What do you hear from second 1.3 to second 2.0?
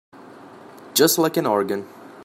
an organ.